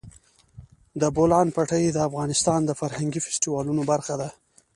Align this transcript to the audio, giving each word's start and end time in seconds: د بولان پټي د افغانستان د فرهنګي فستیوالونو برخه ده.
د 1.01 1.03
بولان 1.15 1.47
پټي 1.55 1.83
د 1.91 1.97
افغانستان 2.07 2.59
د 2.65 2.71
فرهنګي 2.81 3.19
فستیوالونو 3.25 3.81
برخه 3.91 4.13
ده. 4.21 4.29